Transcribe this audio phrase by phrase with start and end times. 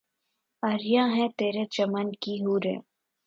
[0.63, 2.79] عریاں ہیں ترے چمن کی حوریں